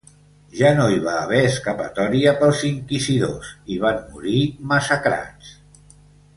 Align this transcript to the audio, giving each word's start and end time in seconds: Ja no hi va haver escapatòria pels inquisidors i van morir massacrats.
Ja 0.59 0.69
no 0.77 0.87
hi 0.93 0.95
va 1.07 1.13
haver 1.17 1.41
escapatòria 1.49 2.33
pels 2.41 2.65
inquisidors 2.71 3.53
i 3.77 3.81
van 3.87 4.03
morir 4.17 4.43
massacrats. 4.75 5.57